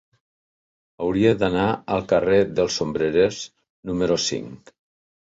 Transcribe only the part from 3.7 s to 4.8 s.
número cinc.